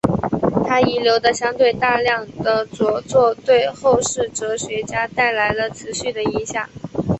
[0.67, 6.67] 他遗留的相对大量的着作对后世哲学家带来了持续的影响。